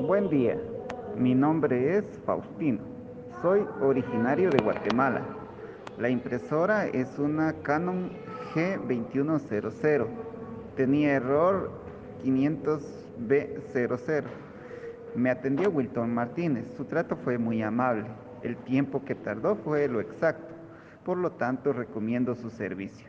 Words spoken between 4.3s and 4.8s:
de